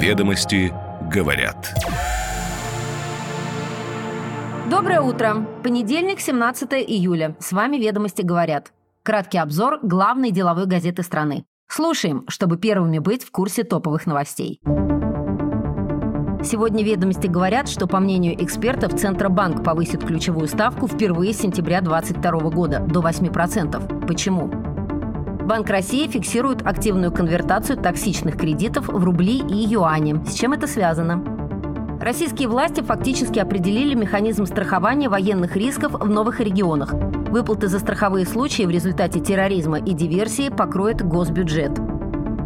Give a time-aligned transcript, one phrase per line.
[0.00, 0.72] Ведомости
[1.12, 1.74] говорят.
[4.70, 5.46] Доброе утро.
[5.62, 7.36] Понедельник, 17 июля.
[7.38, 8.72] С вами «Ведомости говорят».
[9.02, 11.44] Краткий обзор главной деловой газеты страны.
[11.68, 14.62] Слушаем, чтобы первыми быть в курсе топовых новостей.
[16.42, 22.50] Сегодня ведомости говорят, что, по мнению экспертов, Центробанк повысит ключевую ставку впервые с сентября 2022
[22.50, 24.06] года до 8%.
[24.06, 24.69] Почему?
[25.50, 30.24] Банк России фиксирует активную конвертацию токсичных кредитов в рубли и юани.
[30.24, 31.24] С чем это связано?
[32.00, 36.92] Российские власти фактически определили механизм страхования военных рисков в новых регионах.
[36.92, 41.72] Выплаты за страховые случаи в результате терроризма и диверсии покроет госбюджет.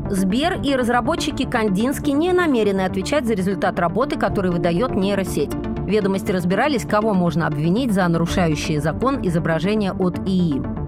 [0.09, 5.53] Сбер и разработчики Кандински не намерены отвечать за результат работы, который выдает нейросеть.
[5.87, 10.84] Ведомости разбирались, кого можно обвинить за нарушающие закон изображения от ИИ.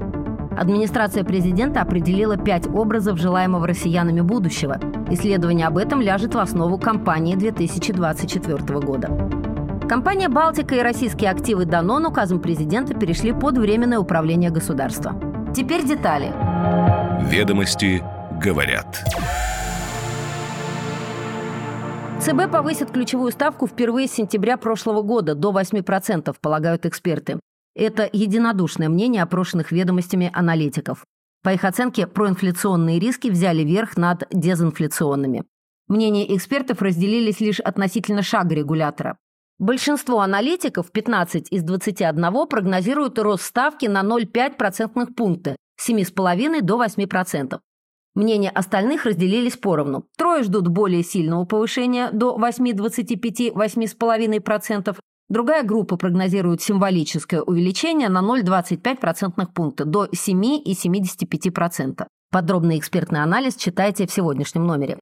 [0.56, 4.80] Администрация президента определила пять образов желаемого россиянами будущего.
[5.10, 9.08] Исследование об этом ляжет в основу кампании 2024 года.
[9.86, 15.14] Компания «Балтика» и российские активы «Данон» указом президента перешли под Временное управление государства.
[15.54, 16.32] Теперь детали.
[17.30, 18.02] Ведомости
[18.42, 19.04] говорят.
[22.20, 27.38] ЦБ повысит ключевую ставку впервые с сентября прошлого года до 8%, полагают эксперты.
[27.76, 31.04] Это единодушное мнение опрошенных ведомостями аналитиков.
[31.42, 35.44] По их оценке, проинфляционные риски взяли верх над дезинфляционными.
[35.86, 39.18] Мнения экспертов разделились лишь относительно шага регулятора.
[39.58, 46.82] Большинство аналитиков, 15 из 21, прогнозируют рост ставки на 0,5 процентных пункта с 7,5 до
[46.82, 47.60] 8%.
[48.14, 50.06] Мнения остальных разделились поровну.
[50.16, 54.96] Трое ждут более сильного повышения до 8,25-8,5%.
[55.28, 62.06] Другая группа прогнозирует символическое увеличение на 0,25% пункта до 7,75%.
[62.30, 65.00] Подробный экспертный анализ читайте в сегодняшнем номере.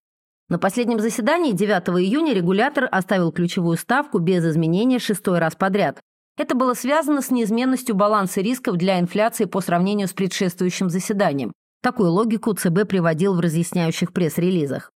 [0.48, 6.00] На последнем заседании 9 июня регулятор оставил ключевую ставку без изменения шестой раз подряд.
[6.38, 11.52] Это было связано с неизменностью баланса рисков для инфляции по сравнению с предшествующим заседанием.
[11.82, 14.90] Такую логику ЦБ приводил в разъясняющих пресс-релизах.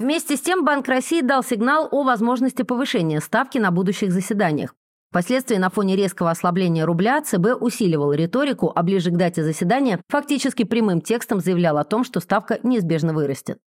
[0.00, 4.74] Вместе с тем Банк России дал сигнал о возможности повышения ставки на будущих заседаниях.
[5.10, 10.64] Впоследствии на фоне резкого ослабления рубля ЦБ усиливал риторику, а ближе к дате заседания фактически
[10.64, 13.58] прямым текстом заявлял о том, что ставка неизбежно вырастет.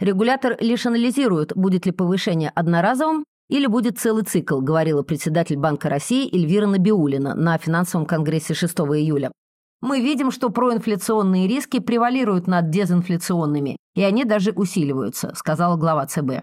[0.00, 6.28] Регулятор лишь анализирует, будет ли повышение одноразовым или будет целый цикл, говорила председатель Банка России
[6.34, 9.30] Эльвира Набиулина на финансовом конгрессе 6 июля.
[9.80, 16.42] Мы видим, что проинфляционные риски превалируют над дезинфляционными, и они даже усиливаются, сказала глава ЦБ.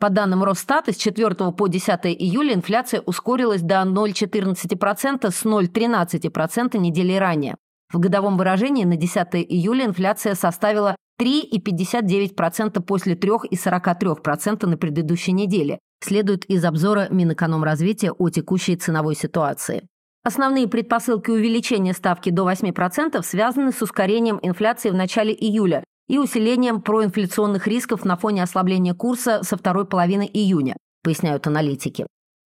[0.00, 7.14] По данным Росстата, с 4 по 10 июля инфляция ускорилась до 0,14% с 0,13% недели
[7.14, 7.56] ранее.
[7.90, 16.44] В годовом выражении на 10 июля инфляция составила 3,59% после 3,43% на предыдущей неделе, следует
[16.46, 19.86] из обзора Минэкономразвития о текущей ценовой ситуации.
[20.26, 26.80] Основные предпосылки увеличения ставки до 8% связаны с ускорением инфляции в начале июля и усилением
[26.80, 32.06] проинфляционных рисков на фоне ослабления курса со второй половины июня, поясняют аналитики.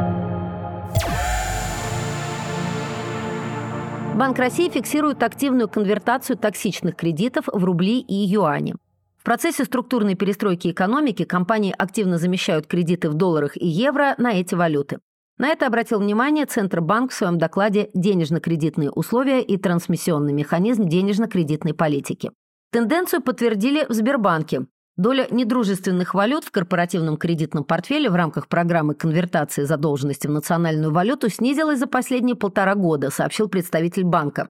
[4.15, 8.75] Банк России фиксирует активную конвертацию токсичных кредитов в рубли и юани.
[9.17, 14.53] В процессе структурной перестройки экономики компании активно замещают кредиты в долларах и евро на эти
[14.53, 14.99] валюты.
[15.39, 22.29] На это обратил внимание Центробанк в своем докладе «Денежно-кредитные условия и трансмиссионный механизм денежно-кредитной политики».
[22.71, 24.67] Тенденцию подтвердили в Сбербанке.
[24.95, 31.29] Доля недружественных валют в корпоративном кредитном портфеле в рамках программы конвертации задолженности в национальную валюту
[31.29, 34.49] снизилась за последние полтора года, сообщил представитель банка.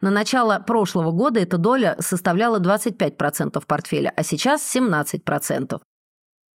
[0.00, 5.80] На начало прошлого года эта доля составляла 25% портфеля, а сейчас 17%.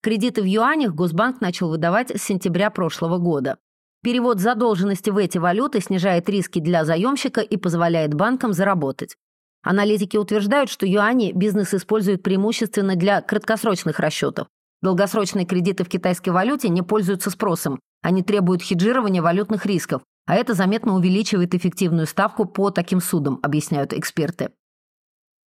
[0.02, 3.58] Кредиты в юанях Госбанк начал выдавать с сентября прошлого года.
[4.04, 9.16] Перевод задолженности в эти валюты снижает риски для заемщика и позволяет банкам заработать.
[9.64, 14.48] Аналитики утверждают, что юани бизнес использует преимущественно для краткосрочных расчетов.
[14.82, 17.80] Долгосрочные кредиты в китайской валюте не пользуются спросом.
[18.02, 23.94] Они требуют хеджирования валютных рисков, а это заметно увеличивает эффективную ставку по таким судам, объясняют
[23.94, 24.52] эксперты.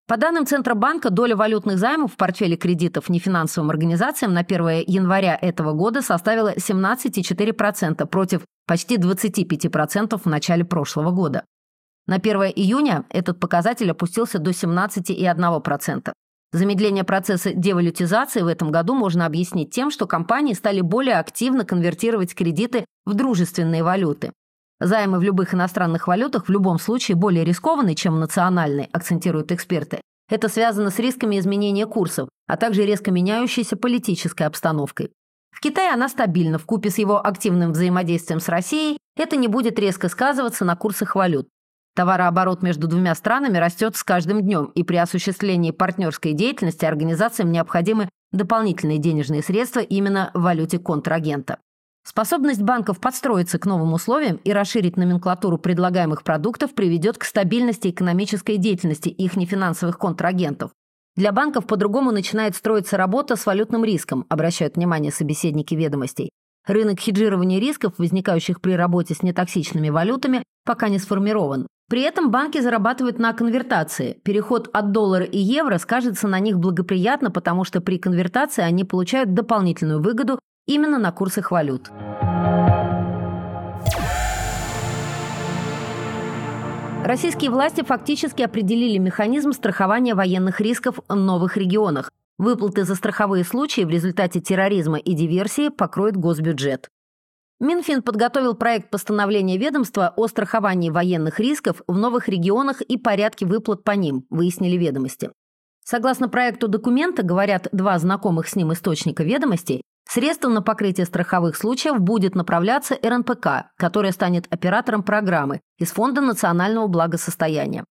[0.07, 5.73] По данным Центробанка, доля валютных займов в портфеле кредитов нефинансовым организациям на 1 января этого
[5.73, 11.45] года составила 17,4% против почти 25% в начале прошлого года.
[12.07, 16.13] На 1 июня этот показатель опустился до 17,1%.
[16.53, 22.35] Замедление процесса девалютизации в этом году можно объяснить тем, что компании стали более активно конвертировать
[22.35, 24.33] кредиты в дружественные валюты.
[24.79, 30.01] Займы в любых иностранных валютах в любом случае более рискованы, чем национальные, акцентируют эксперты.
[30.29, 35.11] Это связано с рисками изменения курсов, а также резко меняющейся политической обстановкой.
[35.53, 39.79] В Китае она стабильна, в купе с его активным взаимодействием с Россией это не будет
[39.79, 41.49] резко сказываться на курсах валют.
[41.95, 48.09] Товарооборот между двумя странами растет с каждым днем, и при осуществлении партнерской деятельности организациям необходимы
[48.33, 51.59] дополнительные денежные средства именно в валюте контрагента.
[52.05, 58.57] Способность банков подстроиться к новым условиям и расширить номенклатуру предлагаемых продуктов приведет к стабильности экономической
[58.57, 60.73] деятельности их нефинансовых контрагентов.
[61.15, 66.31] Для банков по-другому начинает строиться работа с валютным риском, обращают внимание собеседники ведомостей.
[66.67, 71.67] Рынок хеджирования рисков, возникающих при работе с нетоксичными валютами, пока не сформирован.
[71.93, 74.19] При этом банки зарабатывают на конвертации.
[74.25, 79.35] Переход от доллара и евро скажется на них благоприятно, потому что при конвертации они получают
[79.35, 81.91] дополнительную выгоду именно на курсах валют.
[87.05, 92.11] Российские власти фактически определили механизм страхования военных рисков в новых регионах.
[92.39, 96.89] Выплаты за страховые случаи в результате терроризма и диверсии покроет госбюджет.
[97.63, 103.85] Минфин подготовил проект постановления ведомства о страховании военных рисков в новых регионах и порядке выплат
[103.85, 105.31] по ним, выяснили ведомости.
[105.85, 112.01] Согласно проекту документа, говорят два знакомых с ним источника ведомостей, Средства на покрытие страховых случаев
[112.01, 117.85] будет направляться РНПК, которая станет оператором программы из Фонда национального благосостояния.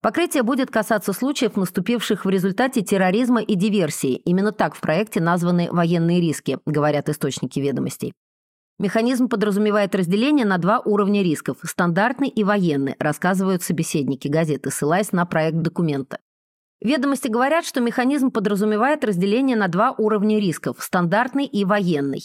[0.00, 4.14] Покрытие будет касаться случаев, наступивших в результате терроризма и диверсии.
[4.24, 8.14] Именно так в проекте названы военные риски, говорят источники ведомостей.
[8.80, 15.26] Механизм подразумевает разделение на два уровня рисков– стандартный и военный, рассказывают собеседники газеты, ссылаясь на
[15.26, 16.18] проект документа.
[16.80, 22.22] Ведомости говорят, что механизм подразумевает разделение на два уровня рисков– стандартный и военный.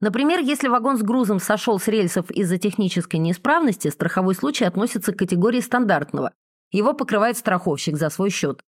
[0.00, 5.18] Например, если вагон с грузом сошел с рельсов из-за технической неисправности, страховой случай относится к
[5.18, 6.30] категории стандартного.
[6.70, 8.60] Его покрывает страховщик за свой счет.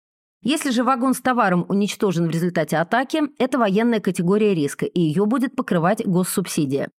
[0.42, 5.26] Если же вагон с товаром уничтожен в результате атаки, это военная категория риска, и ее
[5.26, 6.90] будет покрывать госсубсидия.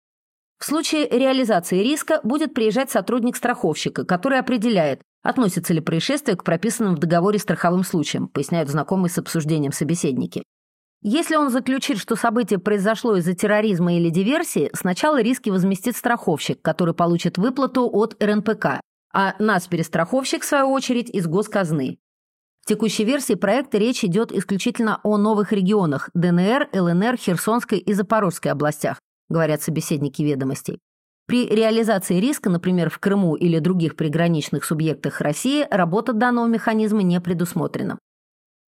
[0.61, 6.97] В случае реализации риска будет приезжать сотрудник страховщика, который определяет, Относится ли происшествие к прописанным
[6.97, 10.43] в договоре страховым случаям, поясняют знакомые с обсуждением собеседники.
[11.03, 16.95] Если он заключит, что событие произошло из-за терроризма или диверсии, сначала риски возместит страховщик, который
[16.95, 18.81] получит выплату от РНПК,
[19.13, 21.99] а нас перестраховщик, в свою очередь, из госказны.
[22.63, 28.53] В текущей версии проекта речь идет исключительно о новых регионах– ДНР, ЛНР, Херсонской и Запорожской
[28.53, 28.99] областях,
[29.31, 30.79] говорят собеседники ведомостей.
[31.27, 37.21] При реализации риска, например, в Крыму или других приграничных субъектах России, работа данного механизма не
[37.21, 37.99] предусмотрена.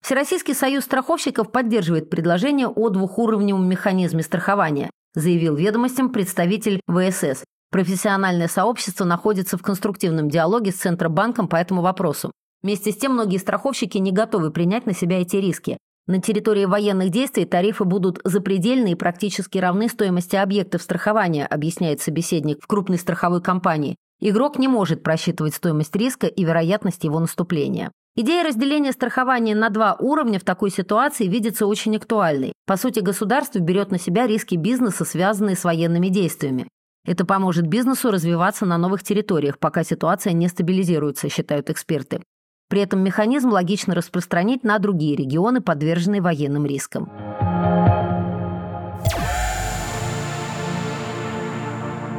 [0.02, 7.44] Всероссийский союз страховщиков поддерживает предложение о двухуровневом механизме страхования, заявил ведомостям представитель ВСС.
[7.72, 12.32] Профессиональное сообщество находится в конструктивном диалоге с Центробанком по этому вопросу.
[12.64, 15.78] Вместе с тем, многие страховщики не готовы принять на себя эти риски.
[16.08, 22.62] На территории военных действий тарифы будут запредельны и практически равны стоимости объектов страхования, объясняет собеседник
[22.62, 23.96] в крупной страховой компании.
[24.20, 27.92] Игрок не может просчитывать стоимость риска и вероятность его наступления.
[28.16, 32.54] Идея разделения страхования на два уровня в такой ситуации видится очень актуальной.
[32.68, 36.68] По сути, государство берет на себя риски бизнеса, связанные с военными действиями.
[37.06, 42.22] Это поможет бизнесу развиваться на новых территориях, пока ситуация не стабилизируется, считают эксперты.
[42.68, 47.10] При этом механизм логично распространить на другие регионы, подверженные военным рискам.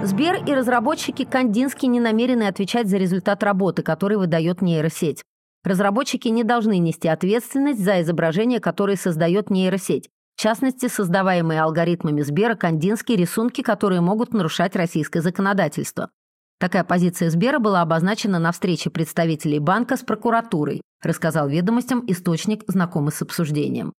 [0.05, 5.25] Сбер и разработчики Кандинский не намерены отвечать за результат работы, который выдает нейросеть.
[5.65, 10.09] Разработчики не должны нести ответственность за изображение, которое создает нейросеть.
[10.37, 16.11] В частности, создаваемые алгоритмами Сбера Кандинский рисунки, которые могут нарушать российское законодательство.
[16.59, 23.13] Такая позиция Сбера была обозначена на встрече представителей банка с прокуратурой, рассказал ведомостям источник, знакомый
[23.13, 23.93] с обсуждением.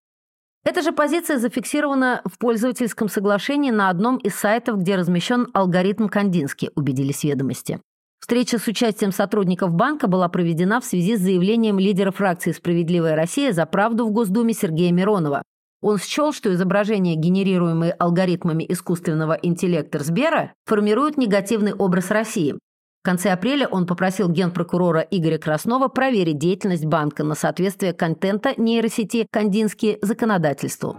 [0.65, 6.71] Эта же позиция зафиксирована в пользовательском соглашении на одном из сайтов, где размещен алгоритм Кандински,
[6.75, 7.79] убедились ведомости.
[8.19, 13.53] Встреча с участием сотрудников банка была проведена в связи с заявлением лидера фракции «Справедливая Россия»
[13.53, 15.43] за правду в Госдуме Сергея Миронова.
[15.81, 22.53] Он счел, что изображения, генерируемые алгоритмами искусственного интеллекта Сбера, формируют негативный образ России.
[22.53, 29.27] В конце апреля он попросил генпрокурора Игоря Краснова проверить деятельность банка на соответствие контента нейросети
[29.31, 30.97] Кандинский законодательству.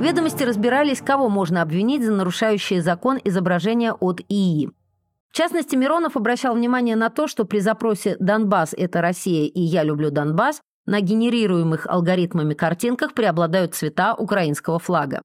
[0.00, 4.70] Ведомости разбирались, кого можно обвинить за нарушающее закон изображения от ИИ.
[5.30, 9.82] В частности, Миронов обращал внимание на то, что при запросе «Донбасс– это Россия» и «Я
[9.82, 15.20] люблю Донбасс» на генерируемых алгоритмами картинках преобладают цвета украинского флага.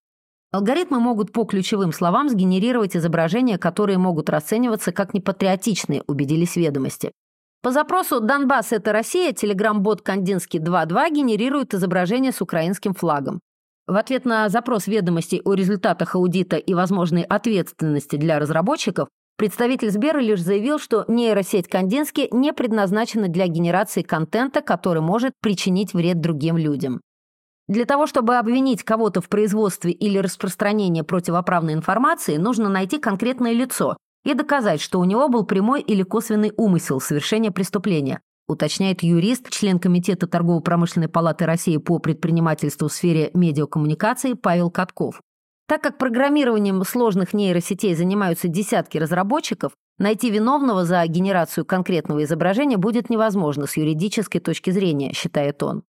[0.51, 7.11] Алгоритмы могут по ключевым словам сгенерировать изображения, которые могут расцениваться как непатриотичные, убедились ведомости.
[7.63, 13.39] По запросу «Донбасс– это Россия» телеграм-бот Кандинский 2.2 генерирует изображение с украинским флагом.
[13.87, 20.19] В ответ на запрос ведомостей о результатах аудита и возможной ответственности для разработчиков Представитель Сбера
[20.19, 26.57] лишь заявил, что нейросеть Кандински не предназначена для генерации контента, который может причинить вред другим
[26.57, 27.01] людям.
[27.67, 33.97] Для того, чтобы обвинить кого-то в производстве или распространении противоправной информации, нужно найти конкретное лицо
[34.25, 39.79] и доказать, что у него был прямой или косвенный умысел совершения преступления, уточняет юрист, член
[39.79, 45.21] Комитета Торгово-промышленной палаты России по предпринимательству в сфере медиакоммуникации Павел Катков.
[45.67, 53.09] Так как программированием сложных нейросетей занимаются десятки разработчиков, найти виновного за генерацию конкретного изображения будет
[53.09, 55.83] невозможно с юридической точки зрения, считает он.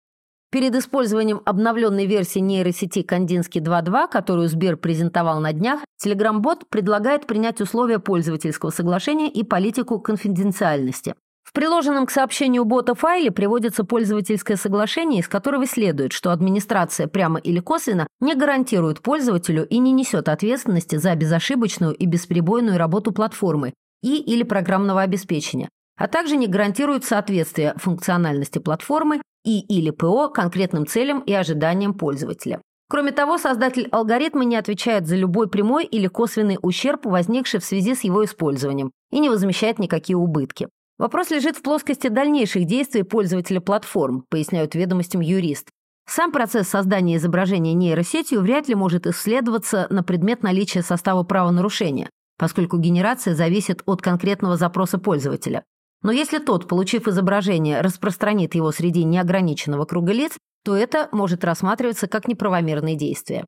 [0.52, 7.60] Перед использованием обновленной версии нейросети Кандинский 2.2, которую Сбер презентовал на днях, Telegram-бот предлагает принять
[7.60, 11.16] условия пользовательского соглашения и политику конфиденциальности.
[11.54, 17.38] В приложенном к сообщению бота файле приводится пользовательское соглашение, из которого следует, что администрация прямо
[17.38, 23.72] или косвенно не гарантирует пользователю и не несет ответственности за безошибочную и бесперебойную работу платформы
[24.02, 30.88] и или программного обеспечения, а также не гарантирует соответствие функциональности платформы и или ПО конкретным
[30.88, 32.64] целям и ожиданиям пользователя.
[32.90, 37.94] Кроме того, создатель алгоритма не отвечает за любой прямой или косвенный ущерб, возникший в связи
[37.94, 40.68] с его использованием, и не возмещает никакие убытки.
[40.98, 45.70] Вопрос лежит в плоскости дальнейших действий пользователя платформ, поясняют ведомостям юрист.
[46.08, 52.78] Сам процесс создания изображения нейросетью вряд ли может исследоваться на предмет наличия состава правонарушения, поскольку
[52.78, 55.64] генерация зависит от конкретного запроса пользователя.
[56.04, 62.08] Но если тот, получив изображение, распространит его среди неограниченного круга лиц, то это может рассматриваться
[62.08, 63.46] как неправомерные действия.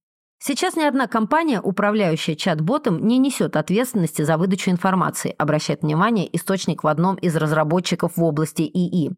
[0.48, 6.84] Сейчас ни одна компания, управляющая чат-ботом, не несет ответственности за выдачу информации, обращает внимание источник
[6.84, 9.16] в одном из разработчиков в области ИИ.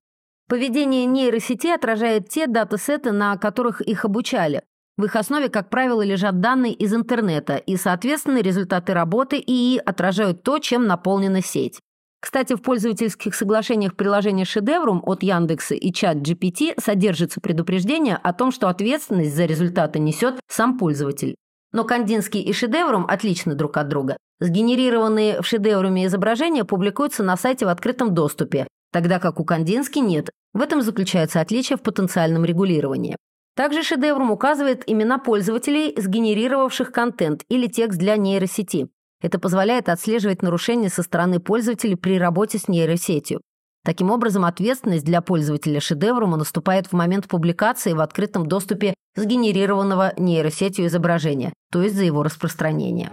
[0.48, 4.62] Поведение нейросети отражает те датасеты, на которых их обучали.
[4.96, 10.44] В их основе, как правило, лежат данные из интернета, и, соответственно, результаты работы ИИ отражают
[10.44, 11.82] то, чем наполнена сеть.
[12.20, 18.52] Кстати, в пользовательских соглашениях приложения Шедеврум от Яндекса и чат GPT содержится предупреждение о том,
[18.52, 21.36] что ответственность за результаты несет сам пользователь.
[21.74, 24.18] Но Кандинский и Шедеврум отличны друг от друга.
[24.40, 30.30] Сгенерированные в Шедевруме изображения публикуются на сайте в открытом доступе, тогда как у Кандински нет.
[30.54, 33.16] В этом заключается отличие в потенциальном регулировании.
[33.56, 38.88] Также Шедеврум указывает имена пользователей, сгенерировавших контент или текст для нейросети.
[39.22, 43.42] Это позволяет отслеживать нарушения со стороны пользователей при работе с нейросетью.
[43.84, 50.88] Таким образом, ответственность для пользователя шедеврума наступает в момент публикации в открытом доступе сгенерированного нейросетью
[50.88, 53.12] изображения, то есть за его распространение.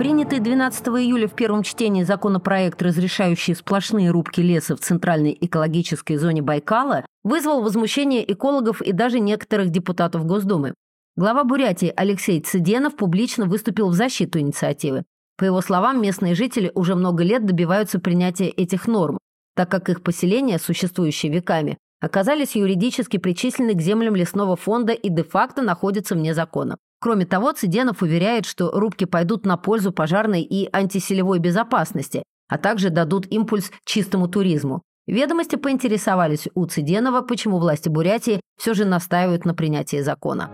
[0.00, 6.40] Принятый 12 июля в первом чтении законопроект, разрешающий сплошные рубки леса в центральной экологической зоне
[6.40, 10.72] Байкала, вызвал возмущение экологов и даже некоторых депутатов Госдумы.
[11.18, 15.04] Глава Бурятии Алексей Цыденов публично выступил в защиту инициативы.
[15.36, 19.18] По его словам, местные жители уже много лет добиваются принятия этих норм,
[19.54, 25.60] так как их поселения, существующие веками, оказались юридически причислены к землям лесного фонда и де-факто
[25.60, 26.78] находятся вне закона.
[27.00, 32.90] Кроме того, Цыденов уверяет, что рубки пойдут на пользу пожарной и антиселевой безопасности, а также
[32.90, 34.82] дадут импульс чистому туризму.
[35.06, 40.50] Ведомости поинтересовались у Цыденова, почему власти Бурятии все же настаивают на принятии закона.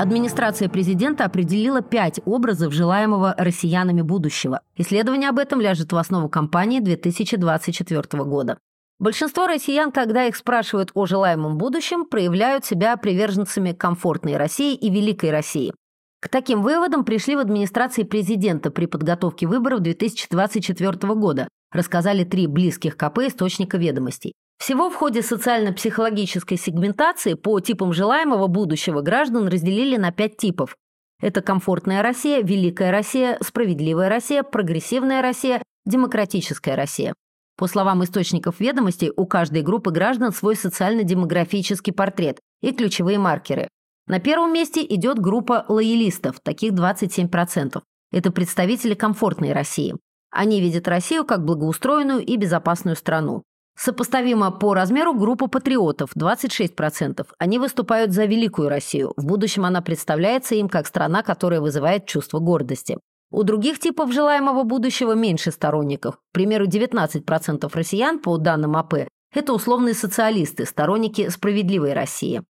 [0.00, 4.60] Администрация президента определила пять образов желаемого россиянами будущего.
[4.76, 8.58] Исследование об этом ляжет в основу кампании 2024 года.
[9.00, 15.30] Большинство россиян, когда их спрашивают о желаемом будущем, проявляют себя приверженцами комфортной России и великой
[15.30, 15.72] России.
[16.20, 22.96] К таким выводам пришли в администрации президента при подготовке выборов 2024 года, рассказали три близких
[22.96, 24.32] КП источника ведомостей.
[24.58, 30.74] Всего в ходе социально-психологической сегментации по типам желаемого будущего граждан разделили на пять типов.
[31.20, 37.14] Это комфортная Россия, великая Россия, справедливая Россия, прогрессивная Россия, демократическая Россия.
[37.58, 43.68] По словам источников ведомостей, у каждой группы граждан свой социально-демографический портрет и ключевые маркеры.
[44.06, 47.82] На первом месте идет группа лоялистов, таких 27%.
[48.12, 49.96] Это представители комфортной России.
[50.30, 53.42] Они видят Россию как благоустроенную и безопасную страну.
[53.76, 57.26] Сопоставимо по размеру группа патриотов– 26%.
[57.38, 59.12] Они выступают за великую Россию.
[59.16, 62.98] В будущем она представляется им как страна, которая вызывает чувство гордости.
[63.30, 66.16] У других типов желаемого будущего меньше сторонников.
[66.16, 72.42] К примеру, 19% россиян, по данным АП, это условные социалисты, сторонники справедливой России.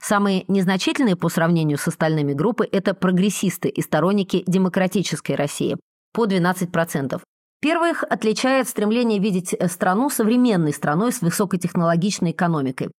[0.00, 5.76] Самые незначительные по сравнению с остальными группы– это прогрессисты и сторонники демократической России–
[6.12, 7.20] по 12%.
[7.60, 12.90] Первых отличает стремление видеть страну современной страной с высокотехнологичной экономикой.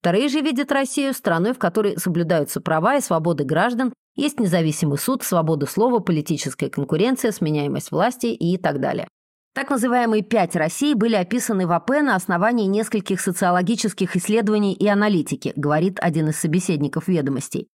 [0.00, 5.22] Вторые же видят Россию страной, в которой соблюдаются права и свободы граждан, есть независимый суд,
[5.22, 9.08] свобода слова, политическая конкуренция, сменяемость власти и так далее.
[9.54, 15.52] Так называемые «пять России» были описаны в АП на основании нескольких социологических исследований и аналитики,
[15.56, 17.68] говорит один из собеседников ведомостей.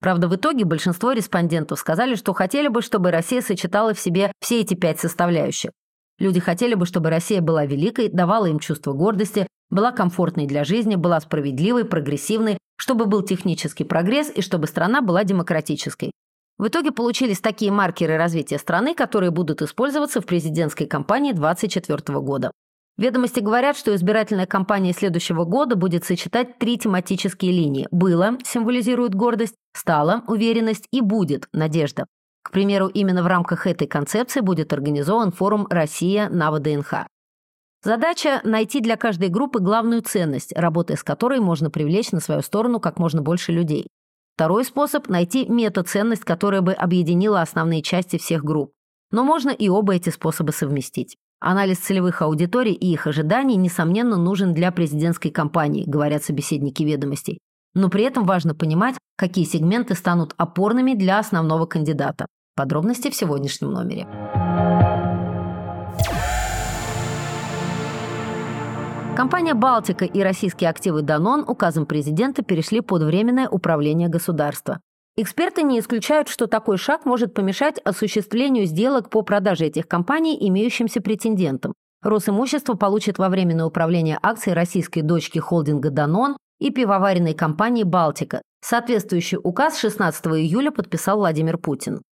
[0.00, 4.60] Правда, в итоге большинство респондентов сказали, что хотели бы, чтобы Россия сочетала в себе все
[4.60, 5.70] эти пять составляющих.
[6.18, 10.96] Люди хотели бы, чтобы Россия была великой, давала им чувство гордости, была комфортной для жизни,
[10.96, 16.12] была справедливой, прогрессивной, чтобы был технический прогресс и чтобы страна была демократической.
[16.58, 22.50] В итоге получились такие маркеры развития страны, которые будут использоваться в президентской кампании 2024 года.
[22.96, 27.88] Ведомости говорят, что избирательная кампания следующего года будет сочетать три тематические линии.
[27.90, 32.06] «Было» символизирует гордость, «стало»– уверенность и «будет»– надежда.
[32.42, 37.06] К примеру, именно в рамках этой концепции будет организован форум «Россия на ВДНХ».
[37.86, 42.80] Задача– найти для каждой группы главную ценность, работая с которой можно привлечь на свою сторону
[42.80, 43.86] как можно больше людей.
[44.34, 48.72] Второй способ– найти метаценность, которая бы объединила основные части всех групп.
[49.12, 51.14] Но можно и оба эти способа совместить.
[51.38, 57.38] Анализ целевых аудиторий и их ожиданий, несомненно, нужен для президентской кампании, говорят собеседники ведомостей.
[57.74, 62.26] Но при этом важно понимать, какие сегменты станут опорными для основного кандидата.
[62.56, 64.08] Подробности в сегодняшнем номере.
[69.16, 74.78] Компания «Балтика» и российские активы «Данон» указом президента перешли под временное управление государства.
[75.16, 81.00] Эксперты не исключают, что такой шаг может помешать осуществлению сделок по продаже этих компаний имеющимся
[81.00, 81.72] претендентам.
[82.02, 88.42] Росимущество получит во временное управление акций российской дочки холдинга «Данон» и пивоваренной компании «Балтика».
[88.62, 92.02] Соответствующий указ 16 июля подписал Владимир Путин.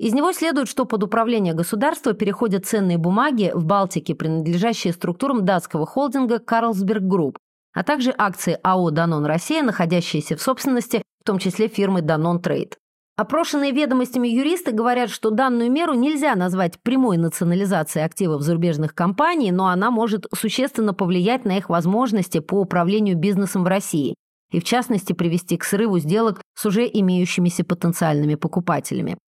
[0.00, 5.84] Из него следует, что под управление государства переходят ценные бумаги в Балтике, принадлежащие структурам датского
[5.84, 7.36] холдинга Carlsberg Group,
[7.74, 12.78] а также акции АО «Данон Россия», находящиеся в собственности, в том числе фирмы «Данон Трейд».
[13.18, 19.66] Опрошенные ведомостями юристы говорят, что данную меру нельзя назвать прямой национализацией активов зарубежных компаний, но
[19.66, 24.14] она может существенно повлиять на их возможности по управлению бизнесом в России
[24.50, 29.18] и, в частности, привести к срыву сделок с уже имеющимися потенциальными покупателями.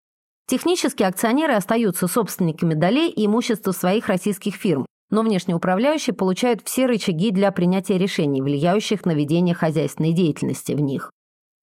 [0.46, 6.86] Технически акционеры остаются собственниками долей и имущества своих российских фирм, но внешне управляющие получают все
[6.86, 11.10] рычаги для принятия решений, влияющих на ведение хозяйственной деятельности в них.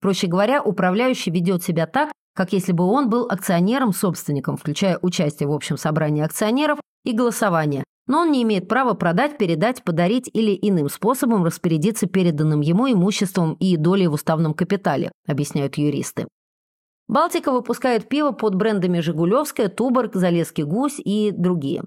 [0.00, 5.52] Проще говоря, управляющий ведет себя так, как если бы он был акционером-собственником, включая участие в
[5.52, 10.88] общем собрании акционеров и голосование, но он не имеет права продать, передать, подарить или иным
[10.88, 16.26] способом распорядиться переданным ему имуществом и долей в уставном капитале, объясняют юристы.
[17.10, 21.82] Балтика выпускает пиво под брендами «Жигулевская», «Tuborg», «Залесский гусь» и другие.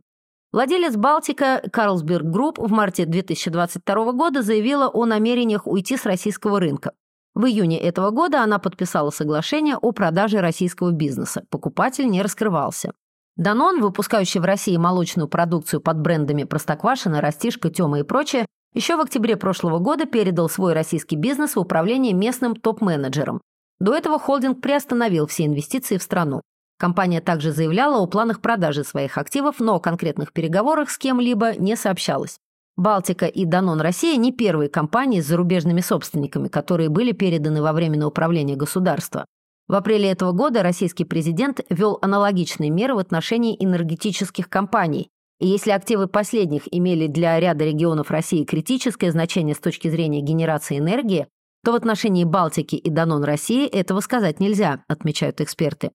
[0.51, 6.91] Владелец «Балтика» Carlsberg Group в марте 2022 года заявила о намерениях уйти с российского рынка.
[7.35, 11.45] В июне этого года она подписала соглашение о продаже российского бизнеса.
[11.49, 12.91] Покупатель не раскрывался.
[13.37, 18.99] Данон, выпускающий в России молочную продукцию под брендами Простоквашино, Растишка, Тёма и прочее, еще в
[18.99, 23.39] октябре прошлого года передал свой российский бизнес в управление местным топ-менеджером.
[23.79, 26.41] До этого холдинг приостановил все инвестиции в страну.
[26.79, 31.75] Компания также заявляла о планах продажи своих активов, но о конкретных переговорах с кем-либо не
[31.75, 32.37] сообщалось.
[32.75, 38.07] Балтика и Данон Россия не первые компании с зарубежными собственниками, которые были переданы во временное
[38.07, 39.25] управление государства.
[39.67, 45.09] В апреле этого года российский президент ввел аналогичные меры в отношении энергетических компаний.
[45.39, 50.79] И если активы последних имели для ряда регионов России критическое значение с точки зрения генерации
[50.79, 51.27] энергии,
[51.63, 55.91] то в отношении Балтики и Данон России этого сказать нельзя, отмечают эксперты.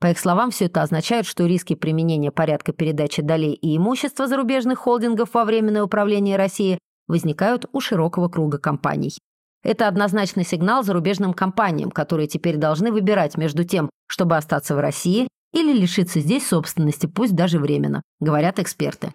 [0.00, 4.78] По их словам, все это означает, что риски применения порядка передачи долей и имущества зарубежных
[4.78, 9.12] холдингов во временное управление России возникают у широкого круга компаний.
[9.62, 15.28] Это однозначный сигнал зарубежным компаниям, которые теперь должны выбирать между тем, чтобы остаться в России
[15.52, 19.12] или лишиться здесь собственности, пусть даже временно, говорят эксперты.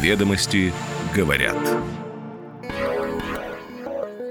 [0.00, 0.72] Ведомости
[1.14, 1.56] говорят.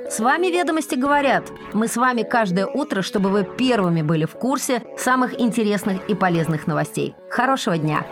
[0.09, 1.51] С вами «Ведомости говорят».
[1.73, 6.67] Мы с вами каждое утро, чтобы вы первыми были в курсе самых интересных и полезных
[6.67, 7.15] новостей.
[7.29, 8.05] Хорошего дня!